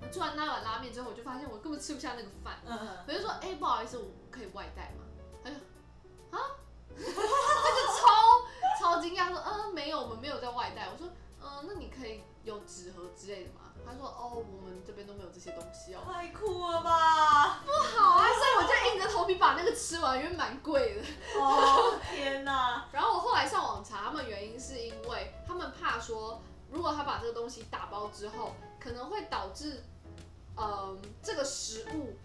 [0.00, 5.04] 我吃完那碗拉面之后，我就发现我根本吃不下那个饭，嗯，我就说，哎、不好意思，我可以外带吗？
[5.42, 5.56] 他就
[6.36, 6.56] 啊，
[6.96, 10.88] 他就超超惊讶说，嗯、没有，我们没有在外带。
[10.90, 11.08] 我说，
[11.40, 13.63] 嗯、那你可以有纸盒之类的吗？
[13.86, 16.00] 他说，哦，我们这边都没有这些东西哦。
[16.12, 17.62] 太酷了吧！
[17.64, 21.40] 不好啊，所以我就硬着头皮把那个吃完，因为蛮贵的。
[21.40, 22.88] 哦天哪！
[22.92, 29.84] 然后我后来上网查，他们原因是因为他们怕说，如果他把这个东西打包之后，可能会导致，
[30.56, 32.16] 嗯、这个食物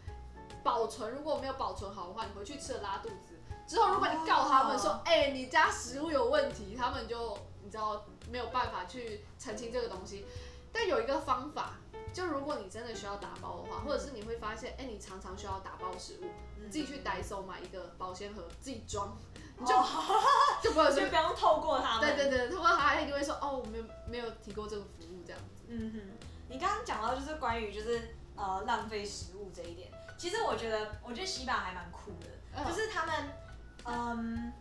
[0.63, 3.35] 保存如果没有保存好的话，你回去吃了拉肚子。
[3.67, 10.25] 之后如果你告他们说哦，哎、你家食物有问题，他们就你知道没有办法去澄清这个东西。
[10.71, 11.73] 但有一个方法，
[12.13, 16.25] 就如果你真的需要打包的话，或者是你会发现，哎、你常常需要打包食物，
[16.57, 19.17] 你自己去 Daiso 买一个保鲜盒，自己装，
[19.57, 19.85] 你就、哦
[20.63, 22.15] 就不会有这个就不用透过他们。
[22.15, 25.63] 对对对，透过他一定会说哦，我没有没有提供这个服务这样子。
[25.67, 33.15] 嗯哼，你刚刚讲到就是关于就是呃浪费食物这一点，其实我觉得我觉得西班牙还蛮酷的，嗯就是他们
[33.85, 34.53] 嗯。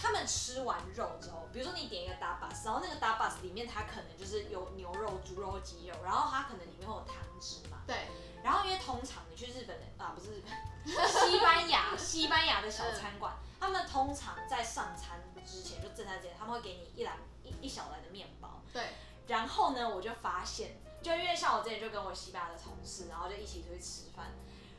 [0.00, 7.82] 他们吃完肉之后，比如说你点一个 d a b a s 然后那个 d a b a s 里面它可能就是有牛肉、猪肉、鸡肉，然后它可能里面会有汤汁嘛。
[7.86, 8.06] 对，
[8.44, 18.62] 然后因为通常你去日本的啊不是日本，西班牙西班牙的小餐馆，他们通常在上餐之前就正餐之前，他们会给你一篮一一小篮的面包。
[18.72, 18.84] 对，
[19.26, 24.26] 然后呢，我就发现，就因为像我之前就跟我西班牙的同事，然后就一起出去吃饭，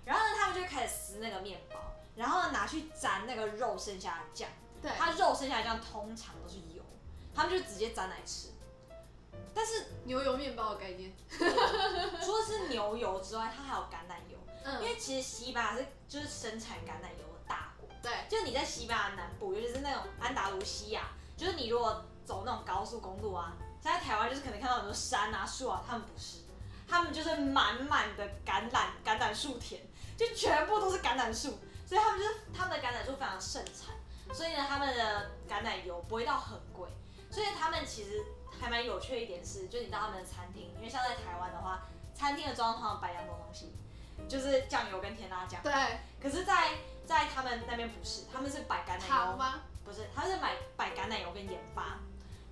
[0.05, 1.79] 然后呢，他们就开始撕那个面包，
[2.15, 4.47] 然后呢拿去沾那个肉剩下的酱，
[4.81, 6.83] 对，它肉剩下来这样通常都是油，
[7.33, 8.49] 他们就直接沾来吃。
[9.53, 11.11] 但是牛油面包的概念。
[11.29, 17.89] 除了是牛油之外，它还有橄榄油，因嗯，为其实西班牙是就是生产橄榄油的大国。
[18.01, 26.37] 对，就你在西班牙南部，尤其是那种安达卢西亚，就是你如果走那种高速公路啊，现在台湾就是可能看到很多山啊树啊，他们不是，
[26.87, 29.81] 他们就是满满的橄榄橄榄树田，
[30.15, 33.95] 就全部都是橄榄树，所以他们就是他们的橄榄树非常盛产，
[34.33, 36.87] 所以呢，他们的橄榄油不会到很贵，
[37.29, 38.23] 所以他们其实
[38.59, 43.73] 还蛮有趣的一点是，就你到他们的餐厅，因为像在台湾的话，餐厅的装通常摆两种东西，
[44.27, 45.73] 就是酱油跟甜辣酱，对，
[46.21, 49.61] 可是在，在他们那边不是，他们是摆橄榄油，糖吗？
[49.83, 51.99] 不是，他们是买摆橄榄油跟盐巴，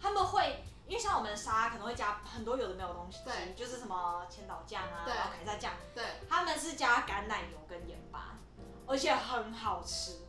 [0.02, 0.64] 他们会。
[0.88, 8.38] 因为像我们的沙拉可能会加很多有的没有的东西，对就是什么千岛酱啊，对然后凯撒酱，对，他们是加橄榄油跟盐巴。
[8.88, 10.22] 而且很好吃。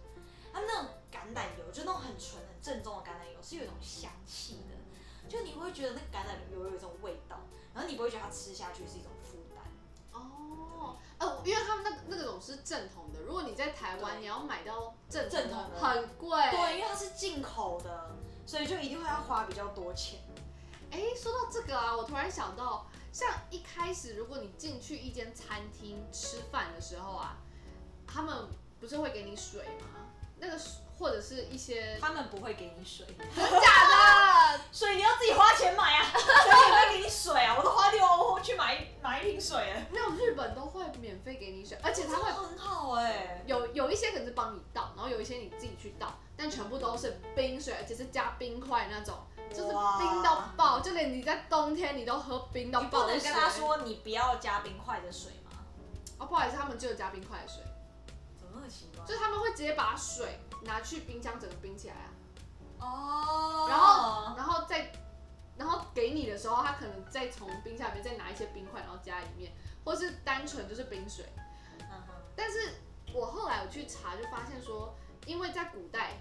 [0.52, 7.40] 它那种橄榄油，就那种很纯、很正宗的橄榄油，是有一种香气的，就你会觉得那橄榄油有一种味道，
[7.74, 9.64] 然后你不会觉得它吃下去是一种负担。
[10.12, 16.30] 哦，呃，因为他们那那种是正统的，如果你在台湾，你要买到正正统的很贵。
[16.50, 18.16] 对，因为它是进口的，
[18.46, 20.20] 所以就一定会要花比较多钱。
[20.90, 27.36] 哎，说到这个啊，我突然想到，像一开始如果你进去一间餐厅吃饭的时候啊，
[28.06, 28.48] 他们
[28.80, 30.06] 不是会给你水吗？
[30.40, 33.06] 那个水或者是一些他们不会给你水，
[33.36, 39.80] 假的， 水你要自己花钱买啊， 谁会给你水啊，我都花六欧去买买一瓶水了。
[39.90, 49.14] 没有日本都会免费给你水，而且他会很好哎、有有一些可能是帮你倒，然后有一些你自己去倒，但全部都是冰水，而且是加冰块那种，
[49.50, 53.20] 就是冰到爆，就连你在冬天你都喝冰到爆的水。
[53.20, 55.52] 不能跟他说你不要加冰块的水吗？
[56.18, 57.62] 哦，不好意思，他们只有加冰块的水，
[58.38, 59.04] 怎么那么奇怪？
[59.06, 62.10] 就是他们会直接把水拿去冰箱整个冰起来啊，
[62.80, 64.92] 哦，然后然后再
[65.56, 69.52] 然后给你的时候，他可能再从冰箱里面再拿一些冰块，然后加里面，
[69.84, 71.24] 或是单纯就是冰水。
[71.80, 72.74] 嗯哼但是
[73.12, 74.94] 我后来我去查，就发现说，
[75.26, 76.12] 因为在古代，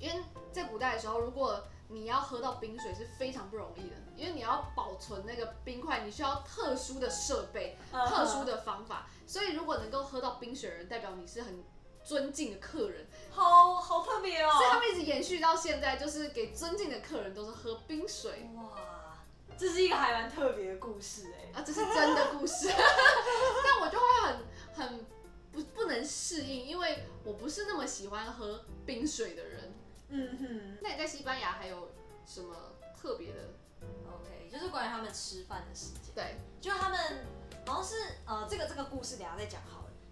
[0.00, 9.06] 因为在古代的时候，如果你要喝到冰水是非常不容易的，因为你要保存那个冰块，你需要特殊的设备、特殊的方法。
[9.26, 11.62] 所以如果能够喝到冰水的人，代表你是很
[12.06, 14.50] 尊敬的客人，好好特别哦。
[14.52, 18.48] 所以他们一直延续到现在，就是给尊敬的客人都是喝冰水。
[18.54, 19.18] 哇，
[19.58, 24.38] 这是一个还蛮特别的故事哎、啊，这是真的故事， 但我就会很
[24.72, 25.06] 很
[25.50, 29.74] 不不能适应，因为我不是那么喜欢喝冰水的人。
[30.08, 31.90] 嗯哼那你在西班牙还有
[32.24, 32.54] 什么
[32.96, 33.40] 特别的
[33.82, 37.26] ？，OK，就是关于他们吃饭的时间，对，就他们
[37.66, 39.60] 好像是呃，这个这个故事等下再讲。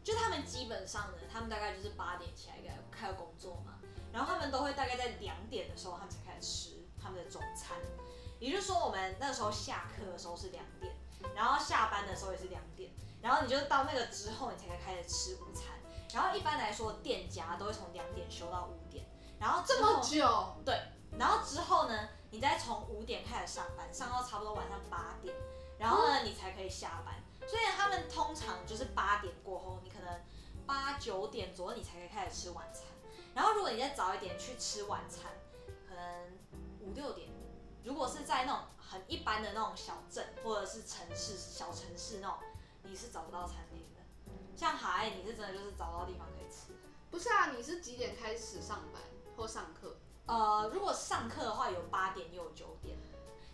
[0.05, 2.57] 就他们基本上呢，他们大概就是八点起来
[2.93, 3.81] 开开始工作嘛，
[4.12, 7.79] 然后他们都会大概在两点的时候，他们才开始吃他们的中餐。
[8.38, 10.95] 也就是说，我们那时候下课的时候是两点，
[11.35, 15.64] 然后下班的时候也是两点，然后你就到那个之后，你才可以开始吃午餐。
[16.12, 19.07] 然后一般来说，店家都会从两点休到五点，
[19.40, 20.79] 然后这么久，对
[21.19, 25.35] 然后之后呢，你再从五点开始上班，上到差不多晚上八点，
[25.79, 27.14] 然后呢，你才可以下班。
[27.46, 30.20] 所以他们通常就是八点过后，你可能
[30.66, 32.85] 八九点左右你才可以开始吃晚餐。
[33.35, 35.30] 然后如果你再早一点去吃晚餐，
[35.88, 36.38] 可能
[36.80, 37.28] 五六点，
[37.83, 42.38] 如果是在那种很一般的那种小镇或者是城市小城市那种，
[42.83, 44.00] 你是找不到餐厅的。
[44.57, 46.72] 像海爱，你是真的就是找不到地方可以吃。
[47.11, 47.50] 不是啊？
[47.50, 49.02] 你是几点开始上班
[49.37, 49.96] 或上课？
[50.26, 52.96] 呃，如果上课的话，有八点也有九点，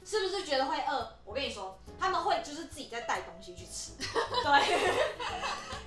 [0.04, 1.16] 是不是觉得会饿？
[1.24, 4.76] 我跟你说，他们会就是自己在带东西去吃， 对，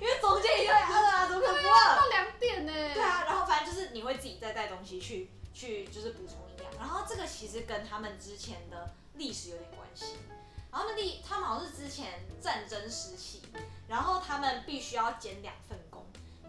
[0.00, 1.96] 因为中间一定会饿啊，怎么可能不饿？
[1.96, 2.72] 到两点呢？
[2.72, 10.16] 对啊，然后反正就是你会自己再带东西去去就是补充营养，然后这个其实跟他们之前的历史有点关系。
[10.70, 13.42] 然后他们历他们好像是之前战争时期，
[13.86, 15.78] 然后他们必须要兼两份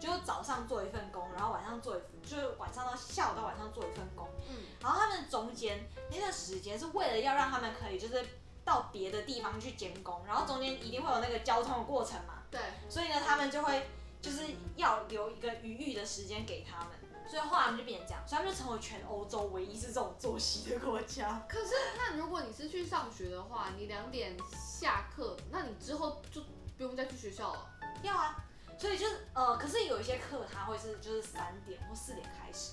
[0.00, 4.28] 就早上做一份工，然后晚上做一份就是晚上到下午到晚上做一份工。
[4.48, 8.24] 嗯，然后他们中间那段时间是为了要让他们可以就是
[8.64, 13.88] 到别的地方去监工，然后中间一定会有那个交通的过程嘛，对，所以呢，他们就会
[14.20, 14.42] 就是
[14.76, 16.88] 要留一个余裕的时间给他们，
[17.28, 21.44] 所以后来他们就变成这样，所以他们就成为全欧洲唯一是这种作息的国家。
[21.48, 26.42] 可是那如果你是去上学的话，你两点下课，那你之后就
[26.76, 27.70] 不用再去学校了。
[28.02, 28.36] 要啊，
[28.78, 32.72] 所以就是呃，可是有一些课它会是就是三点或四点开始，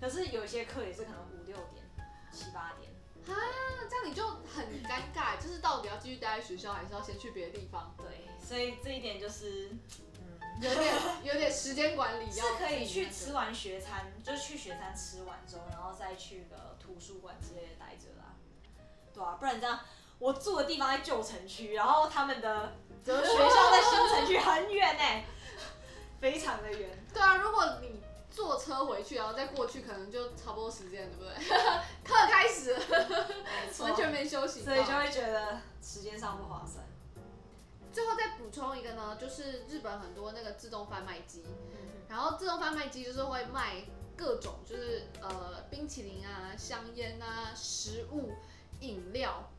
[0.00, 1.84] 可是有一些课也是可能五六点、
[2.32, 2.90] 七八点。
[3.28, 3.36] 啊，
[3.88, 7.94] 这样你就很尴尬，就是到底要继续待在学校，还是要先去别的地方？
[7.98, 8.06] 对，
[8.42, 9.70] 所以这一点就是，
[10.18, 18.34] 嗯，有点有点时间管理 是可以去吃完学餐，就是去学餐吃完之后，然后再去个图书馆之类的待着啦。
[19.12, 19.78] 对啊，不然这样
[20.18, 22.72] 我住的地方在旧城区，然后他们的
[23.04, 25.24] 就是学校在新城区很远呢、
[26.20, 26.90] 非常的远。
[27.12, 31.34] 对啊，如果你坐车回去，然后再过去，可能就差不多时间，对不对？
[32.04, 32.80] 课开始了，
[33.66, 34.62] 没错 完全没休息。
[34.62, 36.84] 所以就会觉得时间上不划算。
[37.92, 41.76] 最后再补充一个呢，就是日本很多那个自动贩卖机，嗯
[42.08, 43.84] 然后自动贩卖机就是会卖
[44.16, 48.32] 各种，就是呃冰淇淋啊、香烟啊、食物、
[48.80, 49.50] 饮料。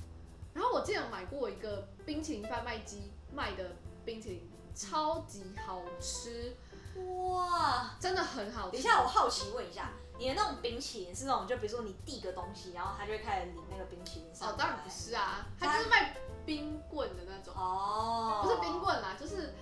[0.54, 3.72] 然后我记得买过一个冰淇淋贩卖机卖的
[4.06, 6.56] 冰淇淋，超级好吃，
[7.00, 7.92] 哇！
[8.00, 8.72] 真的很好吃。
[8.72, 14.50] 等一下，我好奇问一下，你的那种冰淇淋是那种，就比如说你递个东西，然后它就会开始淋那个冰淇淋上？
[14.50, 16.16] 哦，当然不是啊，它就是卖
[16.46, 19.54] 冰棍的那种，哦，不是冰棍啦，就是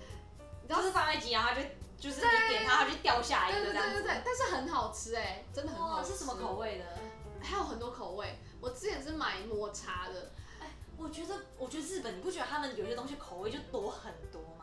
[0.62, 1.62] 你知道就是贩卖机，然后它就
[1.98, 6.12] 就是你对点它，它就掉下来对对对但是很好吃哎、真的很好，吃。
[6.12, 6.54] 是什么口？
[6.54, 6.84] 味的？
[7.42, 8.38] 还有很多口味。
[8.60, 10.66] 我之前是买抹茶的，哎
[10.98, 14.59] 我觉得，我觉得日本，你不觉得他们有些东西口味就多很多吗？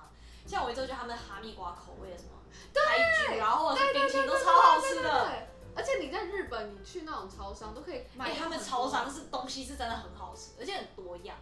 [0.48, 2.30] 像我一周就他们哈密瓜口味的什么
[2.74, 5.26] 开居，然后或者是冰淇淋都超好吃的。
[5.26, 8.34] 对，而且你在日本，你去那种超商都可以买。
[8.34, 11.38] 他们超商是东西是真的很好吃，而且很多样。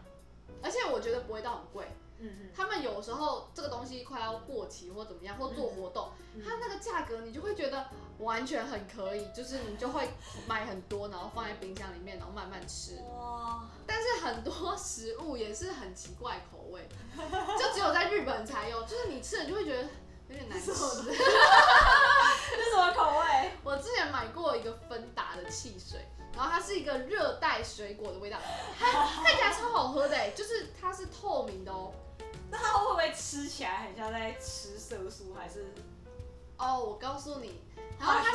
[0.62, 1.88] 而且我觉得不会到很贵。
[2.18, 7.86] 嗯嗯，他们有时候这个东西快要过期或怎么样，或做活动，嗯它那个价格你就会觉得
[8.20, 10.10] 完全很可以，就是你就会
[10.48, 12.98] 买很多，然后放在冰箱里面，然后慢慢吃。
[13.14, 16.88] 哇，但是很多食物也是很奇怪口味，
[17.60, 19.84] 就只有在日本才有，就是你吃了就会觉得
[20.30, 20.68] 有点难吃。
[20.68, 20.74] 这
[22.64, 23.52] 是什么口味？
[23.64, 26.00] 我之前买过一个芬达的汽水，
[26.36, 28.38] 然后它是一个热带水果的味道，
[28.80, 28.92] 它
[29.24, 31.92] 看起来超好喝的欸，就是它是透明的哦。
[32.52, 35.74] 那它会不会吃起来很像在吃色素，还是
[36.58, 37.62] 哦，我告诉你，
[38.00, 38.32] 然后化它？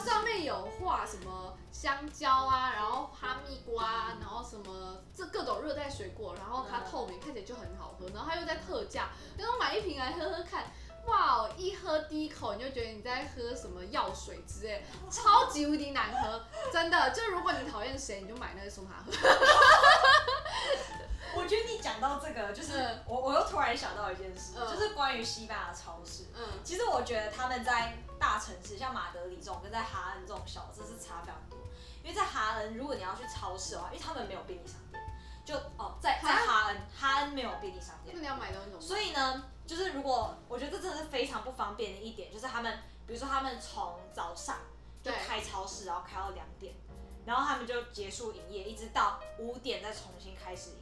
[0.00, 10.64] 它上面有画什么香蕉啊，然后哈密瓜，然后什么这各种热带水果，然后它嗯透明，看起来就很好喝，然后它又在特价，然后买一瓶来喝喝看。
[11.04, 11.50] 哇哦！
[11.56, 16.40] 一喝第一口你就觉得你在喝什么药水之类，超级无敌难喝，
[16.72, 17.10] 真的。
[17.10, 19.10] 就如果你讨厌谁，你就买那个送他喝。
[21.34, 26.24] 我觉得你讲到这个，就是嗯我我又突然想到一件事，嗯就是关于西班牙超市。
[26.34, 31.58] 嗯，其实我觉得他们在大城市，像马德里这种，跟在哈恩这种小镇是差非常多。
[32.02, 35.00] 因为在哈恩，如果你要去超市的话，因为他们没有便利商店，
[35.44, 38.86] 就哦，在在哈恩，哈恩没有便利商店那，你要买东西怎么办？
[38.88, 44.56] 所以呢，就是如果我觉得这真的是非常不方便的一点，就是他们，比如说他们从早上
[45.00, 46.74] 就开超市，然后开到两点，
[47.24, 50.81] 然后他们就结束营业，一直到五点再重新开始营业。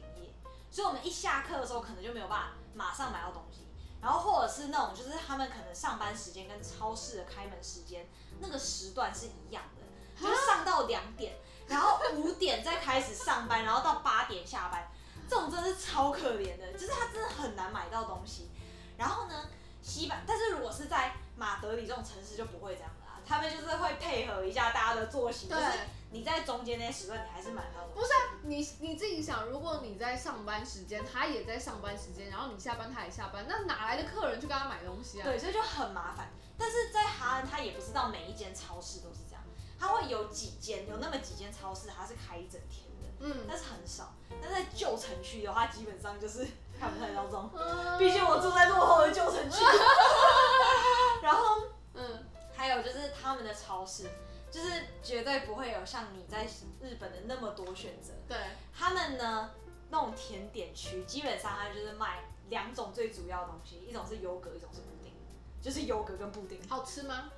[0.71, 3.67] 所以我们一下课的时候，可能就没有办法马上买到东西，
[4.01, 8.07] 然后或者是那种就是他们可能上班时间跟超市的开门时间
[8.39, 11.35] 那个时段是一样的，就是上到两点，
[11.67, 14.89] 然后五点再开始上班，然后到八点下班，
[15.29, 18.49] 这种真的是超可怜的，就是他真的很难买到东西。
[18.97, 19.49] 然后呢，
[19.81, 25.63] 西班，但是如果是在马德里这种城市就不会这样的啦，他们就是会配合一下大家的作息，就是
[26.11, 27.87] 你在中间那些时段你还是买得到。
[27.95, 35.23] 不是啊，你你自己想，如果你在上班时间，他也在上班时间，然后你下班他也下班，那哪来的客人去跟他买东西啊？
[35.23, 36.29] 对，所以就很麻烦。
[36.57, 39.41] 但是在哈恩，他也不知道每一间超市都是这样，
[39.79, 44.13] 他会有几间，有那么几间超市他是开一整天的，嗯，但是很少。
[44.41, 46.45] 但在旧城区的话，基本上就是
[46.79, 47.49] 看不太到这种。
[47.53, 49.57] 嗯毕竟我住在落后的旧城区。
[51.23, 51.57] 然后
[51.93, 54.09] 嗯，还有就是他们的超市，
[54.51, 56.45] 就是绝对不会有像你在
[56.81, 58.11] 日本的那么多选择。
[58.27, 58.37] 对，
[58.73, 59.51] 他们呢，
[59.89, 65.13] 那种甜点区，基本上它就是卖两种最主要的东西，一种是优格，一种是布丁，
[65.61, 66.59] 就是优格跟布丁。
[66.67, 67.31] 好吃吗？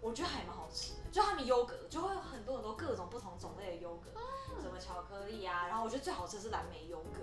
[0.00, 4.08] 我觉得还蛮好吃的，就他们优格就会有很多很多各种不同种类的优格，
[4.62, 7.20] 什么巧克力啊，然后我觉得最好吃是蓝莓优格，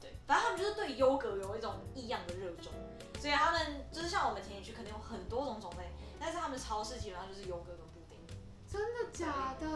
[0.00, 2.72] 对，反正他们就是对优格有一种异样的热衷，
[3.20, 7.74] 所以他们就是像我们甜点区肯定有很多种种类，但是他们超市基本上就是优格
[8.74, 9.68] 真的假的？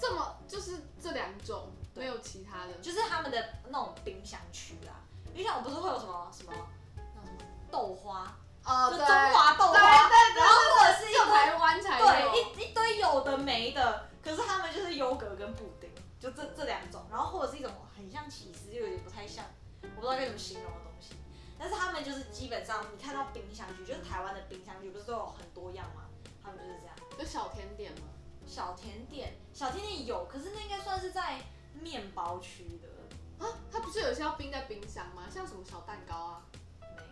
[0.00, 2.72] 这么就是这两种，没有其他的。
[2.82, 4.94] 就是他们的那种冰箱区啦，
[5.32, 6.52] 冰箱我不是会有什么什么
[6.96, 12.00] 那种什么豆花，哦就中华豆花，对对然后或者是一台湾才。
[12.00, 15.88] 对，一一堆有的没的，可是他们就是优格跟布丁，
[16.18, 19.44] 就这这两种，然后或者是一种很像起司又有点不太像，
[19.82, 21.14] 我不知道该怎么形容的东西。
[21.56, 26.02] 但是他们就是基本上你看到冰箱区，就是台湾的冰箱区不是都有很多样吗？
[26.42, 26.96] 他们就是这样。
[27.16, 28.08] 有小甜点吗？
[28.52, 31.40] 小甜点，小甜点有，可是那应该算是在
[31.72, 35.22] 面包区的，啊，它不是有些要冰在冰箱吗？
[35.30, 36.42] 像什么小蛋糕啊？
[36.82, 37.02] 没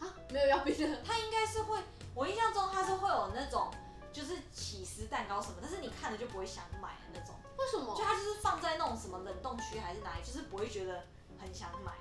[0.00, 0.08] 有。
[0.08, 0.98] 啊，没有要冰的。
[1.04, 1.78] 它应该是会，
[2.14, 3.70] 我印象中它是会有那种
[4.14, 7.34] 就是起司蛋糕什么，但是你看了就不会想买的那种。
[7.58, 8.02] 为什么就？
[8.02, 11.04] 它就是放在那种什么冷冻区还是哪里，就是不会觉得
[11.38, 11.92] 很想买。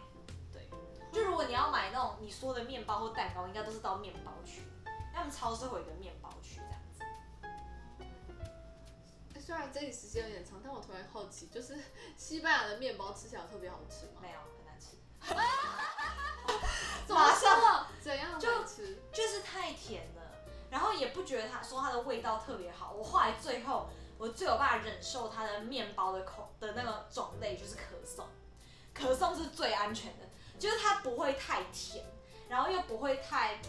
[0.54, 0.70] 对，
[1.12, 4.62] 就如果你要买那种你说的面包或蛋糕，应该都是到面包区，
[5.14, 6.62] 他们超市会有一个面包区
[9.46, 11.78] 虽然这里时间有点长，但我突然好奇，就是
[12.18, 14.14] 西班牙的面包吃起来特别好吃吗？
[14.20, 14.98] 没有，很难吃，
[17.06, 17.86] 怎 么马上说？
[18.02, 18.98] 怎样就难吃？
[19.14, 20.22] 就是太甜了，
[20.72, 22.92] 然后也不觉得它说它的味道特别好。
[22.94, 23.88] 我后来最后
[24.18, 28.28] 我最有办法忍受它的面包的口的那个种类就是可颂，
[28.96, 30.26] 可颂是最安全的，
[30.58, 32.04] 就是它不会太甜，
[32.50, 33.60] 然后又不会太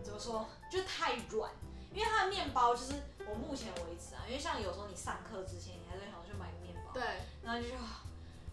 [0.00, 1.50] 怎么说，就太软。
[1.90, 2.92] 因为它的面包就是
[3.28, 7.02] 我目前为止啊，因为像有时候你上课之前，你还是会想去买个面包，对，
[7.42, 8.02] 然后就啊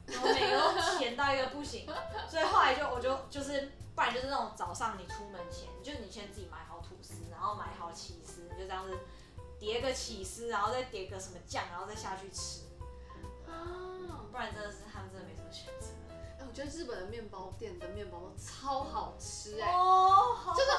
[0.06, 1.88] 然后每个都甜到一个不行，
[2.30, 8.98] 所以后来就我就就是，不然就是那种早上你出门前，就你先自己买好吐司，然后买好起司，你就这样子
[9.60, 12.62] 叠个起司，然后再叠个什么酱，然后再下去吃，
[13.48, 15.88] 啊，不然真的是他们真的没什么选择。
[16.38, 20.70] 哎，我觉得日本的面包店的面包都超好吃哎、哦，好就是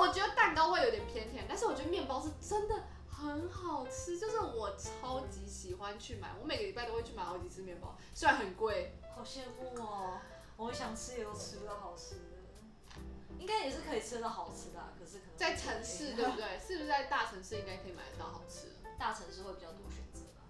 [0.00, 2.74] 我觉得蛋糕会有点偏甜，但是我觉得面包是真的
[3.20, 8.96] 很好吃，就是我超级喜欢去买，我每个礼拜都会去买好几次面包，虽然很贵。
[9.14, 10.18] 好羡慕哦！
[10.56, 13.00] 我想吃也都吃不到好吃的，
[13.38, 16.58] 应该也是可以吃到好吃的啊、可是可能在城市对不对？
[16.58, 18.90] 是不是在大城市应该可以买得到好吃的？
[18.98, 20.48] 大城市会比较多选择吧。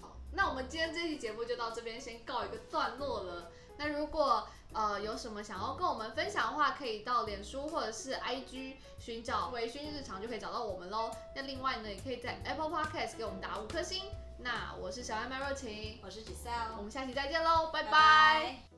[0.00, 3.52] 好，那我们今天这期节目就到这边先告一个段落了。
[3.76, 11.10] 那如果呃有什么想要跟我们分享的话，可以到脸书或者是 IG 寻找微醺日常就可以找到我们喽。
[11.34, 14.04] 那另外呢，也可以在 Apple Podcast 给我们打五颗星。
[14.38, 18.69] 那我是小艾麦若晴，我是 Giselle，我们下期再见喽，拜拜拜